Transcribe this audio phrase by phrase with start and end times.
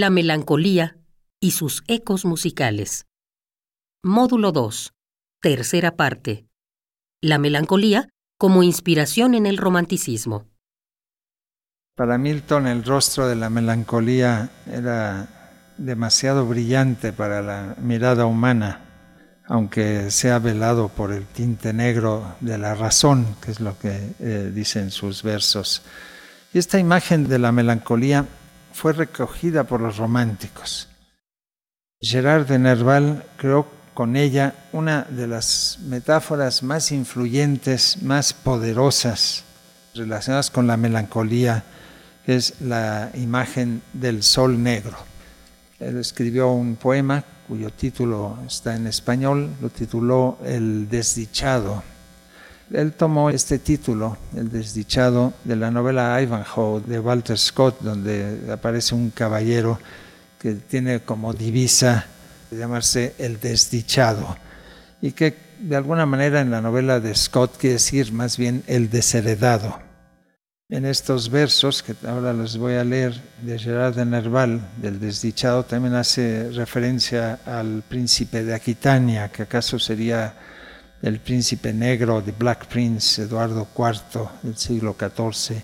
[0.00, 0.96] La melancolía
[1.40, 3.06] y sus ecos musicales.
[4.04, 4.92] Módulo 2.
[5.42, 6.46] Tercera parte.
[7.20, 8.08] La melancolía
[8.38, 10.46] como inspiración en el romanticismo.
[11.96, 18.84] Para Milton el rostro de la melancolía era demasiado brillante para la mirada humana,
[19.46, 24.52] aunque sea velado por el tinte negro de la razón, que es lo que eh,
[24.54, 25.82] dicen sus versos.
[26.54, 28.26] Y esta imagen de la melancolía
[28.72, 30.88] fue recogida por los románticos.
[32.00, 39.44] Gerard de Nerval creó con ella una de las metáforas más influyentes, más poderosas
[39.94, 41.64] relacionadas con la melancolía,
[42.24, 44.96] que es la imagen del sol negro.
[45.80, 51.82] Él escribió un poema cuyo título está en español, lo tituló El desdichado,
[52.72, 58.94] él tomó este título, El desdichado, de la novela Ivanhoe de Walter Scott, donde aparece
[58.94, 59.78] un caballero
[60.38, 62.06] que tiene como divisa
[62.50, 64.36] llamarse El desdichado,
[65.00, 68.90] y que de alguna manera en la novela de Scott quiere decir más bien el
[68.90, 69.80] desheredado.
[70.70, 75.64] En estos versos, que ahora los voy a leer, de Gerard de Nerval, del desdichado,
[75.64, 80.34] también hace referencia al príncipe de Aquitania, que acaso sería
[81.02, 85.62] el príncipe negro de Black Prince, Eduardo IV del siglo XIV,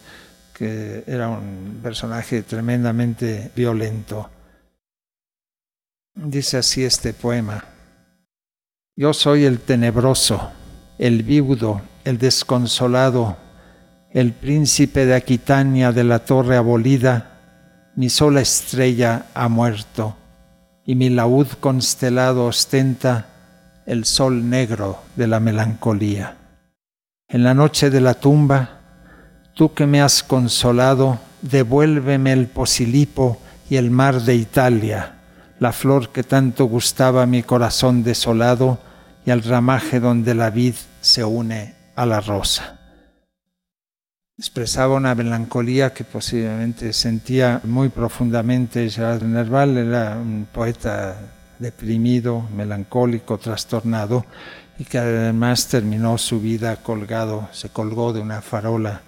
[0.52, 4.30] que era un personaje tremendamente violento.
[6.14, 7.64] Dice así este poema.
[8.96, 10.52] Yo soy el tenebroso,
[10.98, 13.36] el viudo, el desconsolado,
[14.12, 20.16] el príncipe de Aquitania de la torre abolida, mi sola estrella ha muerto,
[20.86, 23.33] y mi laúd constelado ostenta
[23.86, 26.36] el sol negro de la melancolía.
[27.28, 28.80] En la noche de la tumba,
[29.54, 35.14] tú que me has consolado, devuélveme el posilipo y el mar de Italia,
[35.58, 38.78] la flor que tanto gustaba mi corazón desolado
[39.26, 42.78] y al ramaje donde la vid se une a la rosa.
[44.36, 51.16] Expresaba una melancolía que posiblemente sentía muy profundamente Gerard Nerval, era un poeta
[51.64, 54.24] deprimido, melancólico, trastornado,
[54.78, 59.00] y que además terminó su vida colgado, se colgó de una farola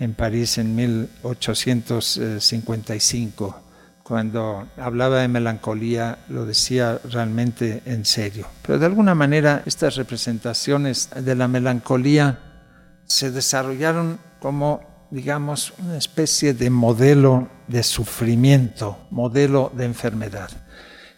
[0.00, 3.62] en París en 1855.
[4.02, 8.48] Cuando hablaba de melancolía lo decía realmente en serio.
[8.62, 12.40] Pero de alguna manera estas representaciones de la melancolía
[13.04, 20.50] se desarrollaron como, digamos, una especie de modelo de sufrimiento, modelo de enfermedad.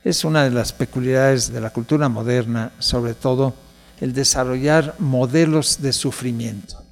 [0.05, 3.55] Es una de las peculiaridades de la cultura moderna, sobre todo
[4.01, 6.83] el desarrollar modelos de sufrimiento,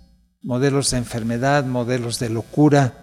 [0.43, 2.94] modelos de enfermedad, modelos de locura,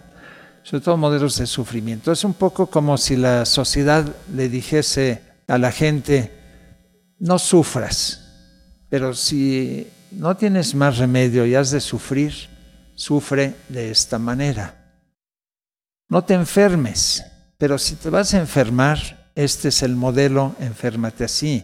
[0.62, 2.10] sobre todo modelos de sufrimiento.
[2.10, 6.32] Es un poco como si la sociedad le dijese a la gente,
[7.18, 8.24] no sufras,
[8.88, 12.32] pero si no tienes más remedio y has de sufrir,
[12.94, 14.74] sufre de esta manera.
[16.08, 17.22] No te enfermes,
[17.58, 21.62] pero si te vas a enfermar, este es el modelo, enférmate así.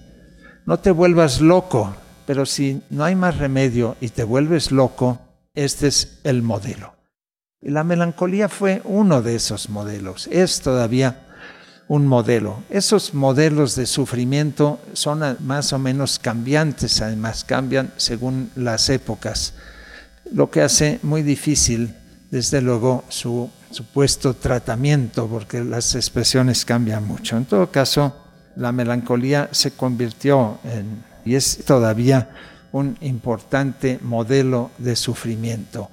[0.65, 5.19] No te vuelvas loco, pero si no hay más remedio y te vuelves loco,
[5.55, 6.95] este es el modelo.
[7.61, 11.27] Y la melancolía fue uno de esos modelos, es todavía
[11.89, 12.63] un modelo.
[12.71, 19.55] Esos modelos de sufrimiento son más o menos cambiantes, además cambian según las épocas,
[20.31, 21.93] lo que hace muy difícil,
[22.31, 27.37] desde luego, su supuesto tratamiento, porque las expresiones cambian mucho.
[27.37, 28.15] En todo caso,
[28.57, 32.31] la melancolía se convirtió en, y es todavía
[32.73, 35.91] un importante modelo de sufrimiento.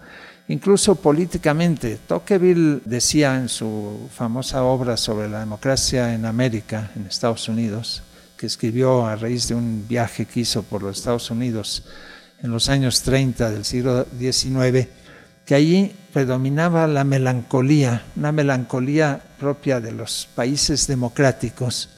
[0.47, 7.47] Incluso políticamente, Tocqueville decía en su famosa obra sobre la democracia en América, en Estados
[7.47, 8.03] Unidos,
[8.35, 11.83] que escribió a raíz de un viaje que hizo por los Estados Unidos
[12.41, 14.87] en los años 30 del siglo XIX,
[15.51, 21.89] que allí predominaba la melancolía, una melancolía propia de los países democráticos,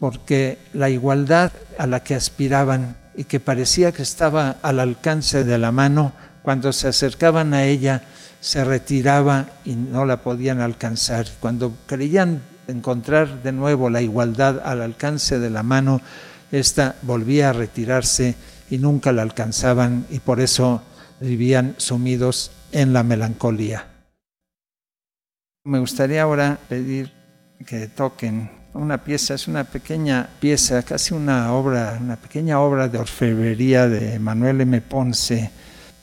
[0.00, 5.56] porque la igualdad a la que aspiraban y que parecía que estaba al alcance de
[5.56, 8.02] la mano, cuando se acercaban a ella,
[8.40, 11.28] se retiraba y no la podían alcanzar.
[11.38, 16.00] Cuando creían encontrar de nuevo la igualdad al alcance de la mano,
[16.50, 18.34] esta volvía a retirarse
[18.68, 20.82] y nunca la alcanzaban y por eso
[21.20, 23.86] vivían sumidos en la melancolía.
[25.64, 27.10] Me gustaría ahora pedir
[27.64, 32.98] que toquen una pieza, es una pequeña pieza, casi una obra, una pequeña obra de
[32.98, 34.80] orfebrería de Manuel M.
[34.80, 35.50] Ponce,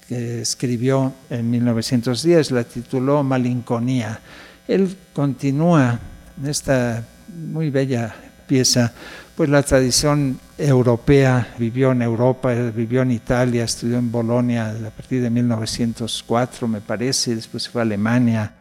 [0.08, 4.20] que escribió en 1910, la tituló Malinconía.
[4.68, 6.00] Él continúa
[6.42, 8.16] en esta muy bella
[8.48, 8.94] pieza,
[9.42, 15.20] pues la tradición europea, vivió en Europa, vivió en Italia, estudió en Bolonia a partir
[15.20, 18.54] de 1904, me parece, después fue a Alemania,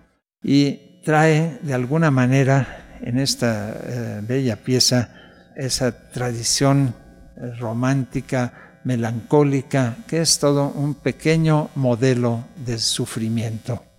[0.42, 5.10] y trae de alguna manera en esta eh, bella pieza
[5.54, 6.94] esa tradición
[7.58, 13.89] romántica, melancólica, que es todo un pequeño modelo de sufrimiento.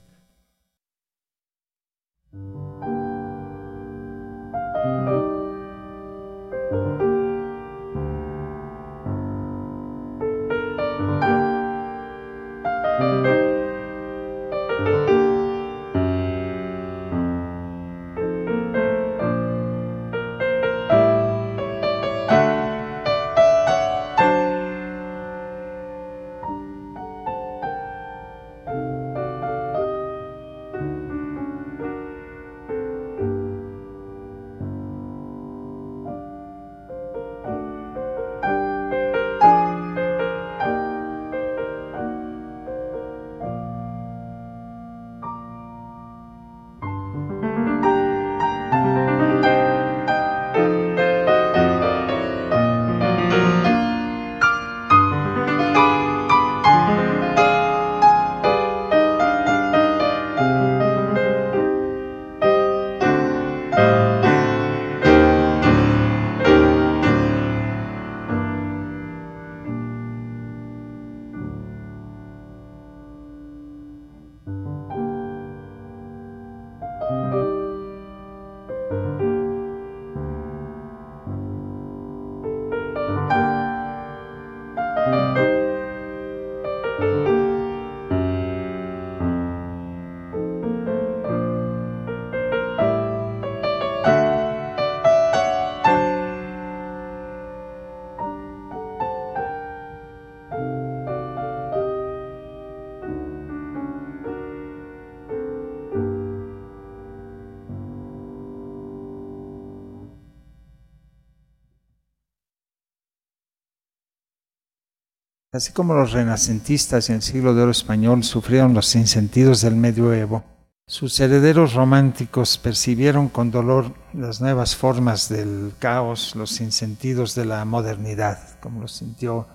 [115.54, 120.46] Así como los renacentistas en el siglo de oro español sufrieron los sinsentidos del medioevo,
[120.88, 127.66] sus herederos románticos percibieron con dolor las nuevas formas del caos, los sinsentidos de la
[127.66, 129.46] modernidad, como lo sintió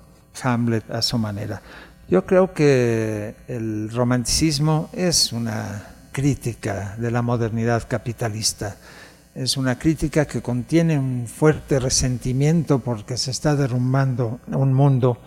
[0.42, 1.62] Hamlet a su manera.
[2.10, 8.76] Yo creo que el romanticismo es una crítica de la modernidad capitalista.
[9.34, 15.18] Es una crítica que contiene un fuerte resentimiento porque se está derrumbando un mundo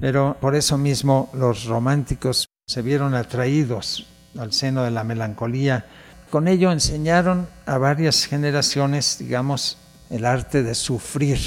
[0.00, 4.06] pero por eso mismo los románticos se vieron atraídos
[4.38, 5.86] al seno de la melancolía.
[6.30, 9.76] Con ello enseñaron a varias generaciones, digamos,
[10.08, 11.38] el arte de sufrir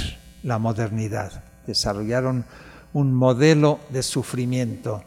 [0.44, 1.44] la modernidad.
[1.66, 2.46] Desarrollaron
[2.94, 5.04] un modelo de sufrimiento.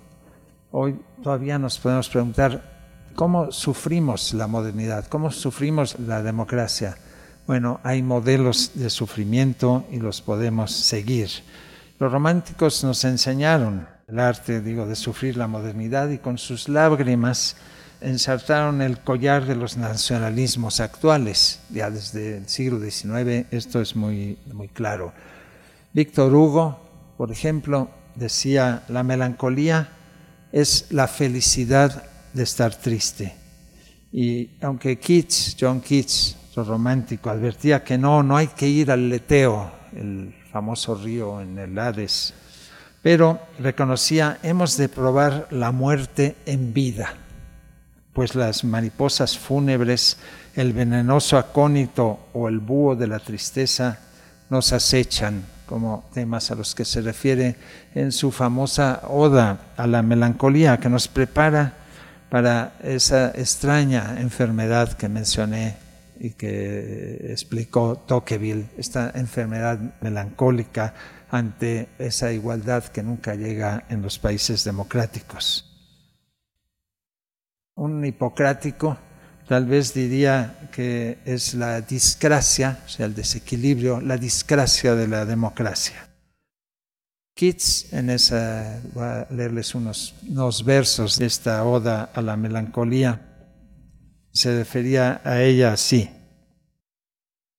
[0.72, 2.76] Hoy todavía nos podemos preguntar
[3.14, 6.96] cómo sufrimos la modernidad, cómo sufrimos la democracia.
[7.46, 11.31] Bueno, hay modelos de sufrimiento y los podemos seguir.
[11.98, 17.56] Los románticos nos enseñaron el arte, digo, de sufrir la modernidad y con sus lágrimas
[18.03, 21.60] ensartaron el collar de los nacionalismos actuales.
[21.70, 25.15] Ya desde el siglo XIX esto es muy, muy claro.
[25.94, 29.88] Víctor Hugo, por ejemplo, decía, la melancolía
[30.53, 33.34] es la felicidad de estar triste.
[34.12, 39.72] Y aunque Keats, John Keats, romántico, advertía que no, no hay que ir al leteo,
[39.94, 42.34] el famoso río en el Hades,
[43.03, 47.15] pero reconocía, hemos de probar la muerte en vida,
[48.12, 50.19] pues las mariposas fúnebres,
[50.55, 53.98] el venenoso acónito o el búho de la tristeza
[54.50, 57.56] nos acechan como temas a los que se refiere
[57.94, 61.74] en su famosa oda a la melancolía que nos prepara
[62.31, 65.85] para esa extraña enfermedad que mencioné
[66.20, 70.94] y que explicó Tocqueville, esta enfermedad melancólica
[71.31, 75.73] ante esa igualdad que nunca llega en los países democráticos.
[77.75, 78.96] Un hipocrático
[79.46, 85.25] tal vez diría que es la discracia, o sea, el desequilibrio, la discracia de la
[85.25, 86.08] democracia.
[87.35, 93.25] Keats, en esa, voy a leerles unos, unos versos de esta oda a la melancolía,
[94.36, 96.10] se refería a ella así.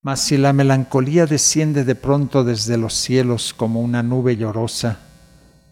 [0.03, 4.99] Mas si la melancolía desciende de pronto desde los cielos como una nube llorosa,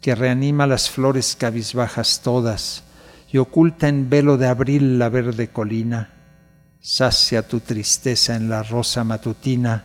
[0.02, 2.84] que reanima las flores cabizbajas todas
[3.32, 6.10] y oculta en velo de abril la verde colina,
[6.82, 9.84] sacia tu tristeza en la rosa matutina,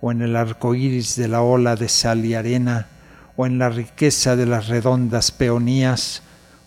[0.00, 2.88] o en el arco iris de la ola de sal y arena,
[3.36, 6.22] o en la riqueza de las redondas peonías,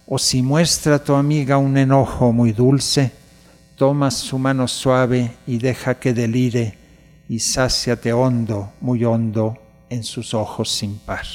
[0.08, 3.21] o si muestra tu amiga un enojo muy dulce,
[3.82, 6.78] toma su mano suave y deja que delire,
[7.28, 9.58] y sáciate hondo, muy hondo,
[9.90, 11.26] en sus ojos sin par.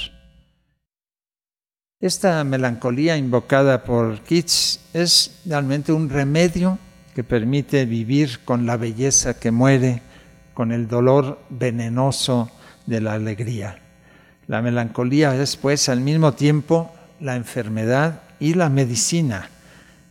[1.99, 6.79] Esta melancolía invocada por Keats es realmente un remedio
[7.17, 10.03] que permite vivir con la belleza que muere,
[10.55, 12.49] con el dolor venenoso
[12.87, 13.81] de la alegría.
[14.47, 19.51] La melancolía es pues al mismo tiempo la enfermedad y la medicina.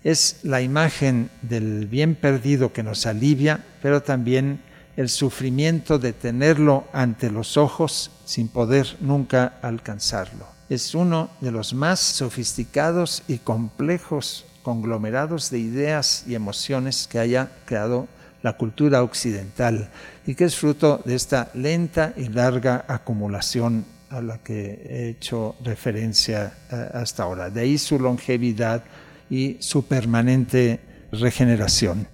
[0.05, 4.61] Es la imagen del bien perdido que nos alivia, pero también
[4.97, 10.45] el sufrimiento de tenerlo ante los ojos sin poder nunca alcanzarlo.
[10.69, 17.49] Es uno de los más sofisticados y complejos conglomerados de ideas y emociones que haya
[17.65, 18.07] creado
[18.43, 19.89] la cultura occidental
[20.27, 25.55] y que es fruto de esta lenta y larga acumulación a la que he hecho
[25.63, 27.49] referencia eh, hasta ahora.
[27.49, 28.83] De ahí su longevidad
[29.29, 30.79] y su permanente
[31.11, 32.07] regeneración.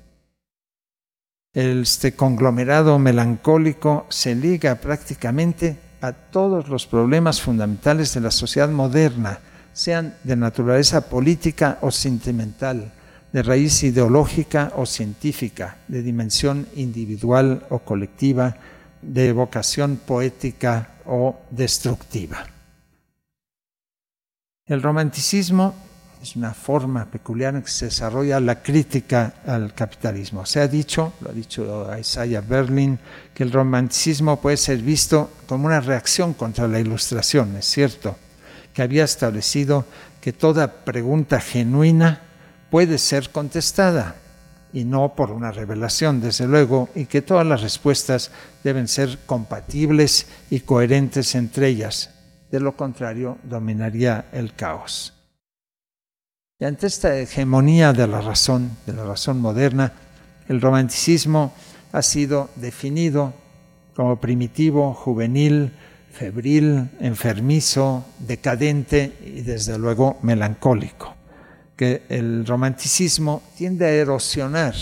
[1.54, 9.40] Este conglomerado melancólico se liga prácticamente a todos los problemas fundamentales de la sociedad moderna,
[9.74, 12.94] sean de naturaleza política o sentimental,
[13.32, 18.58] de raíz ideológica o científica, de dimensión individual o colectiva,
[19.02, 22.46] de vocación poética o destructiva.
[24.66, 25.76] El romanticismo
[26.22, 30.46] es una forma peculiar en que se desarrolla la crítica al capitalismo.
[30.46, 33.00] Se ha dicho, lo ha dicho Isaiah Berlin,
[33.34, 38.16] que el romanticismo puede ser visto como una reacción contra la ilustración, es cierto,
[38.74, 39.86] que había establecido
[40.22, 42.22] que toda pregunta genuina
[42.70, 44.16] puede ser contestada
[44.74, 48.32] y no por una revelación, desde luego, y que todas las respuestas
[48.64, 52.12] deben ser compatibles y coherentes entre ellas.
[52.52, 55.21] De lo contrario, dominaría el caos.
[56.62, 59.94] Y ante esta hegemonía de la razón, de la razón moderna,
[60.48, 61.54] el romanticismo
[61.92, 63.34] ha sido definido
[63.96, 65.72] como primitivo, juvenil,
[66.12, 71.16] febril, enfermizo, decadente y desde luego melancólico.
[71.76, 74.76] Que el romanticismo tiende a erosionar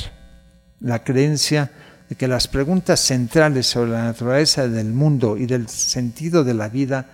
[0.81, 1.71] la creencia
[2.09, 6.67] de que las preguntas centrales sobre la naturaleza del mundo y del sentido de la
[6.67, 7.05] vida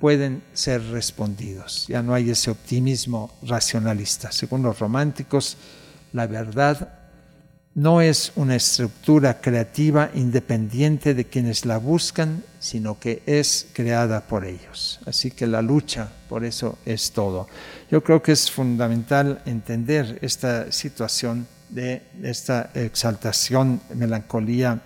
[0.00, 1.86] pueden ser respondidos.
[1.88, 4.32] Ya no hay ese optimismo racionalista.
[4.32, 5.56] Según los románticos,
[6.12, 7.00] la verdad
[7.74, 14.44] no es una estructura creativa independiente de quienes la buscan, sino que es creada por
[14.44, 15.00] ellos.
[15.06, 17.48] Así que la lucha por eso es todo.
[17.90, 24.80] Yo creo que es fundamental entender esta situación de esta exaltación, melancolía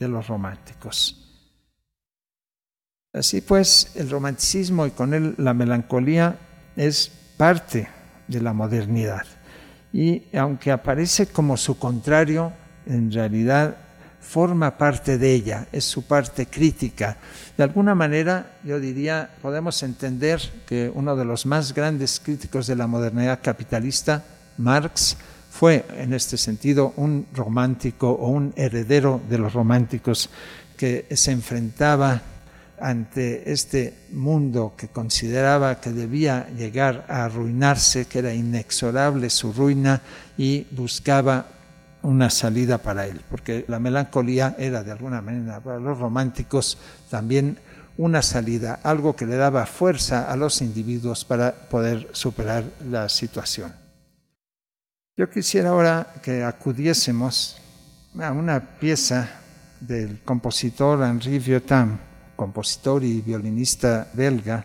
[0.00, 1.23] de los románticos.
[3.14, 6.36] Así pues, el romanticismo y con él la melancolía
[6.74, 7.88] es parte
[8.26, 9.24] de la modernidad.
[9.92, 12.52] Y aunque aparece como su contrario,
[12.86, 13.76] en realidad
[14.20, 17.16] forma parte de ella, es su parte crítica.
[17.56, 22.74] De alguna manera, yo diría, podemos entender que uno de los más grandes críticos de
[22.74, 24.24] la modernidad capitalista,
[24.58, 25.16] Marx,
[25.50, 30.30] fue en este sentido un romántico o un heredero de los románticos
[30.76, 32.20] que se enfrentaba
[32.80, 40.00] ante este mundo que consideraba que debía llegar a arruinarse, que era inexorable su ruina
[40.36, 41.46] y buscaba
[42.02, 46.78] una salida para él, porque la melancolía era de alguna manera para los románticos
[47.10, 47.58] también
[47.96, 53.72] una salida, algo que le daba fuerza a los individuos para poder superar la situación.
[55.16, 57.56] Yo quisiera ahora que acudiésemos
[58.20, 59.28] a una pieza
[59.80, 61.98] del compositor Henri Viotin,
[62.36, 64.64] compositor y violinista belga,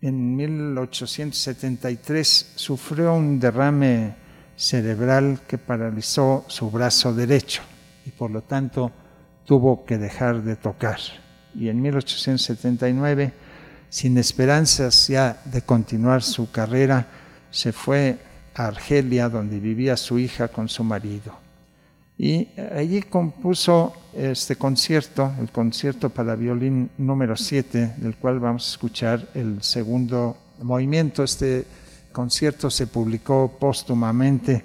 [0.00, 4.16] en 1873 sufrió un derrame
[4.56, 7.62] cerebral que paralizó su brazo derecho
[8.04, 8.90] y por lo tanto
[9.44, 10.98] tuvo que dejar de tocar.
[11.54, 13.32] Y en 1879,
[13.88, 17.06] sin esperanzas ya de continuar su carrera,
[17.50, 18.18] se fue
[18.54, 21.41] a Argelia donde vivía su hija con su marido.
[22.22, 28.70] Y allí compuso este concierto, el concierto para violín número 7, del cual vamos a
[28.70, 31.24] escuchar el segundo movimiento.
[31.24, 31.66] Este
[32.12, 34.64] concierto se publicó póstumamente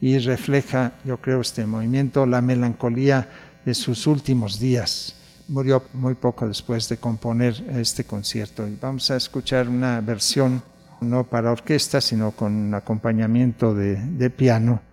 [0.00, 3.28] y refleja, yo creo, este movimiento, la melancolía
[3.64, 5.14] de sus últimos días.
[5.46, 8.66] Murió muy poco después de componer este concierto.
[8.66, 10.64] Y vamos a escuchar una versión
[11.00, 14.87] no para orquesta, sino con acompañamiento de, de piano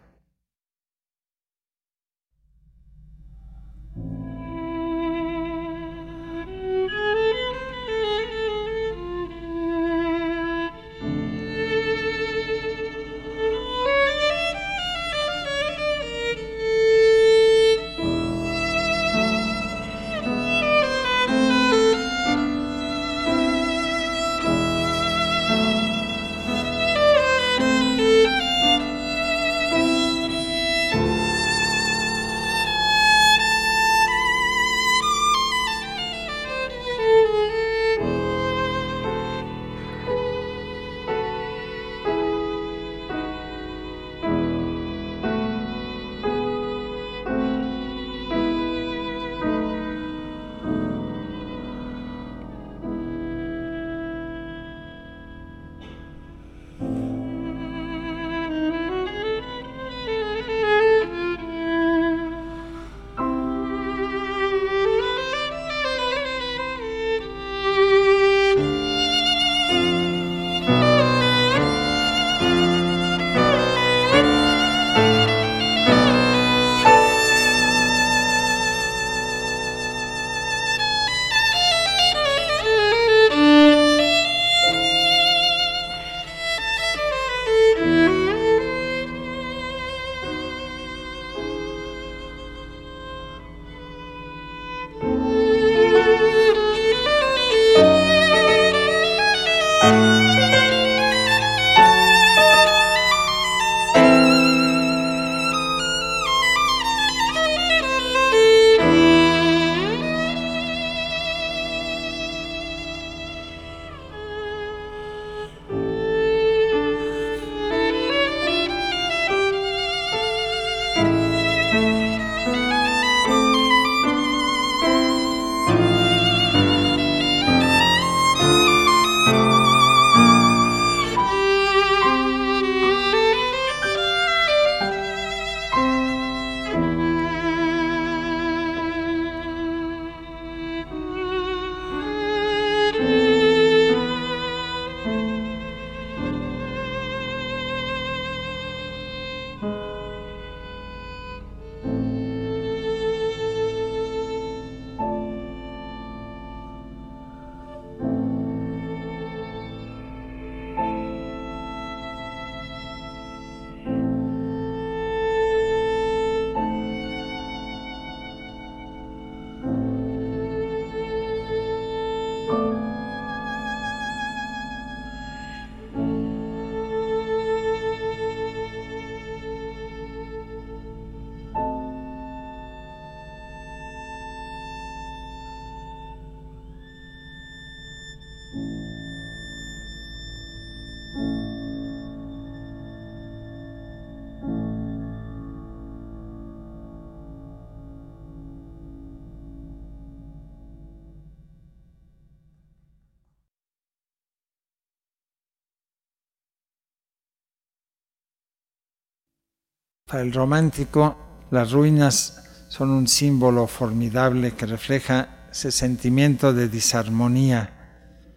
[210.07, 211.17] Para el romántico,
[211.49, 217.71] las ruinas son un símbolo formidable que refleja ese sentimiento de disarmonía.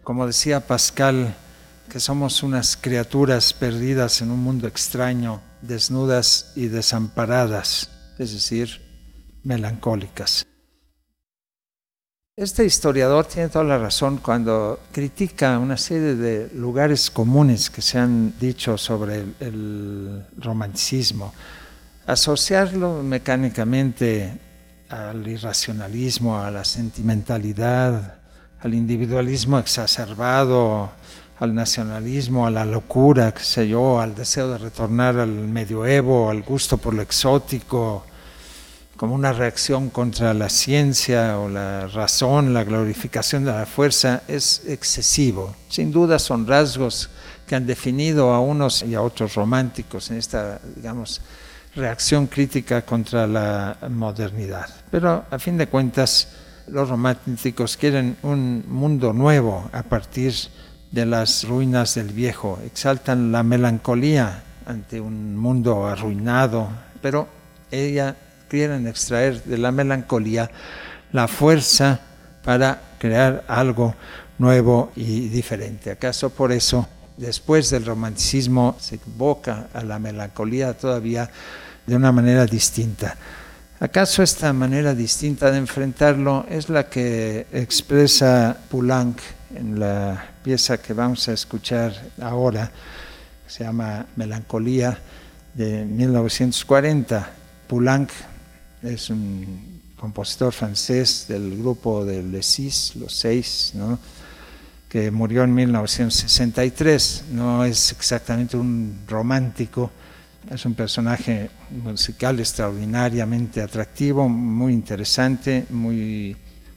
[0.03, 1.35] Como decía Pascal,
[1.87, 8.81] que somos unas criaturas perdidas en un mundo extraño, desnudas y desamparadas, es decir,
[9.43, 10.48] melancólicas.
[12.39, 17.99] Este historiador tiene toda la razón cuando critica una serie de lugares comunes que se
[17.99, 21.33] han dicho sobre el, romanticismo.
[22.07, 24.39] Asociarlo mecánicamente
[24.87, 28.15] al irracionalismo, a la sentimentalidad,
[28.61, 30.91] al individualismo exacerbado,
[31.41, 36.43] al nacionalismo, a la locura, qué sé yo, al deseo de retornar al medioevo, al
[36.43, 38.05] gusto por lo exótico,
[38.99, 44.63] como una reacción contra la ciencia o la razón, la glorificación de la fuerza, es
[44.67, 45.55] excesivo.
[45.69, 47.09] Sin duda son rasgos
[47.47, 51.21] que han definido a unos y a otros románticos en esta, digamos,
[51.77, 54.67] reacción crítica contra la modernidad.
[54.91, 56.27] Pero a fin de cuentas,
[56.67, 60.33] los románticos quieren un mundo nuevo a partir
[60.91, 66.67] de las ruinas del viejo, exaltan la melancolía ante un mundo arruinado,
[67.01, 67.29] pero
[67.71, 68.17] ella
[68.49, 70.49] quieren extraer de la melancolía
[71.11, 71.99] la fuerza
[72.43, 73.95] para crear algo
[74.37, 75.91] nuevo y diferente.
[75.91, 81.29] ¿Acaso por eso después del romanticismo se evoca a la melancolía todavía
[81.85, 83.15] de una manera distinta?
[83.79, 89.19] ¿Acaso esta manera distinta de enfrentarlo es la que expresa Poulenc
[89.55, 92.69] en la pieza que vamos a escuchar ahora?
[93.47, 94.97] Se llama Melancolía
[95.53, 97.29] de 1940.
[97.67, 98.09] Poulenc
[98.81, 103.73] es un compositor francés del grupo de Les Six, los seis,
[104.87, 107.25] que murió en 1963.
[107.31, 109.91] No es exactamente un romántico,
[110.49, 111.49] es un personaje
[111.83, 116.35] musical extraordinariamente atractivo, muy interesante, muy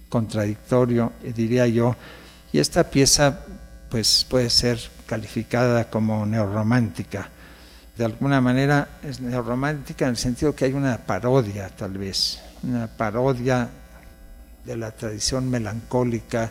[0.08, 1.96] contradictorio, diría yo.
[2.52, 3.46] Y esta pieza
[3.88, 7.30] pues, puede ser calificada como neorromántica
[8.02, 12.88] de alguna manera es neorromántica en el sentido que hay una parodia, tal vez, una
[12.88, 13.68] parodia
[14.64, 16.50] de la tradición melancólica,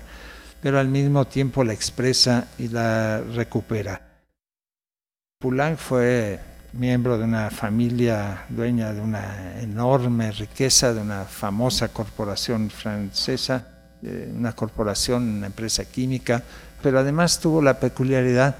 [0.62, 4.02] pero al mismo tiempo la expresa y la recupera.
[5.40, 6.40] Poulenc fue
[6.72, 13.68] miembro de una familia dueña de una enorme riqueza, de una famosa corporación francesa,
[14.34, 16.42] una corporación, una empresa química,
[16.82, 18.56] pero además tuvo la peculiaridad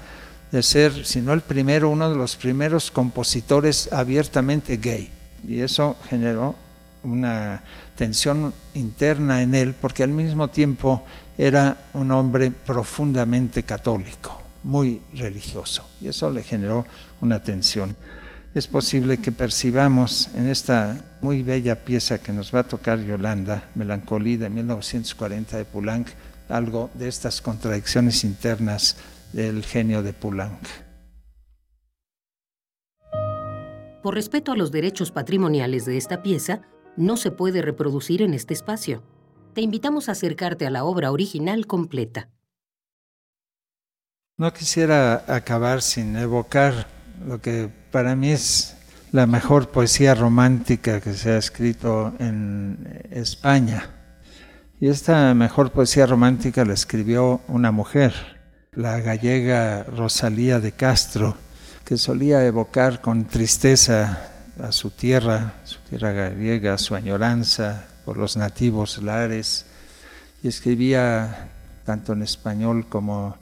[0.52, 5.10] de ser, si no el primero, uno de los primeros compositores abiertamente gay.
[5.48, 6.54] Y eso generó
[7.02, 7.64] una
[7.96, 11.04] tensión interna en él, porque al mismo tiempo
[11.38, 16.86] era un hombre profundamente católico, muy religioso, y eso le generó
[17.22, 17.96] una tensión.
[18.54, 23.70] Es posible que percibamos en esta muy bella pieza que nos va a tocar Yolanda,
[23.74, 26.08] Melancolía de 1940 de Poulenc,
[26.50, 28.96] algo de estas contradicciones internas
[29.32, 30.68] del genio de Poulenc.
[34.02, 36.62] Por respeto a los derechos patrimoniales de esta pieza,
[36.96, 39.02] no se puede reproducir en este espacio.
[39.54, 42.28] Te invitamos a acercarte a la obra original completa.
[44.38, 46.86] No quisiera acabar sin evocar
[47.26, 48.76] lo que para mí es
[49.12, 53.90] la mejor poesía romántica que se ha escrito en España.
[54.80, 58.41] Y esta mejor poesía romántica la escribió una mujer,
[58.74, 61.36] la gallega Rosalía de Castro,
[61.84, 68.38] que solía evocar con tristeza a su tierra, su tierra gallega, su añoranza por los
[68.38, 69.66] nativos lares,
[70.42, 71.50] y escribía
[71.84, 73.36] tanto en español como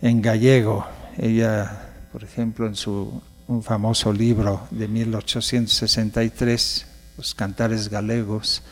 [0.00, 0.86] en gallego.
[1.16, 6.86] Ella, por ejemplo, en su un famoso libro de 1863,
[7.16, 8.62] Los Cantares Galegos,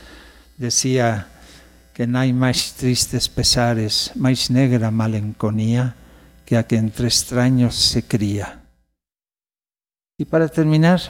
[0.56, 1.26] decía
[1.96, 5.96] que no hay más tristes pesares, más negra malenconía
[6.44, 8.60] que a que entre extraños se cría.
[10.18, 11.00] Y para terminar,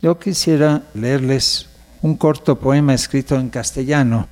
[0.00, 1.68] yo quisiera leerles
[2.00, 4.28] un corto poema escrito en castellano,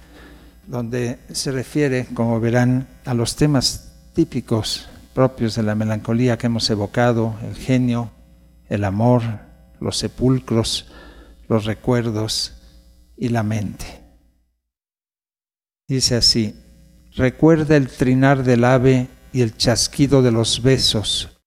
[0.66, 6.71] donde se refiere, como verán, a los temas típicos propios de la melancolía que hemos
[6.71, 8.11] evocado, el genio,
[8.71, 9.25] el amor,
[9.79, 10.87] los sepulcros,
[11.51, 12.55] los recuerdos
[13.14, 13.98] y la mente.
[15.88, 16.55] Dice así,
[17.16, 21.40] recuerda el trinar del ave y el chasquido de los besos,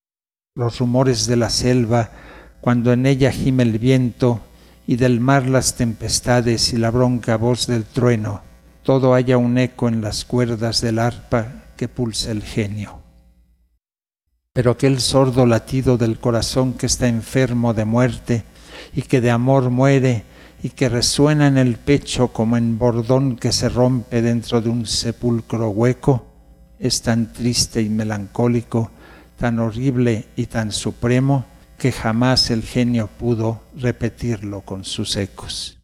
[0.56, 2.10] los rumores de la selva,
[2.60, 4.42] cuando en ella gime el viento
[4.88, 8.42] y del mar las tempestades y la bronca voz del trueno,
[8.82, 13.00] todo haya un eco en las cuerdas del arpa que pulsa el genio.
[14.54, 18.44] Pero aquel sordo latido del corazón que está enfermo de muerte
[18.92, 20.26] y que de amor muere
[20.64, 24.86] y que resuena en el pecho como en bordón que se rompe dentro de un
[24.86, 26.28] sepulcro hueco,
[26.80, 28.92] es tan triste y melancólico,
[29.38, 31.46] tan horrible y tan supremo,
[31.78, 35.81] que jamás el genio pudo repetirlo con sus ecos.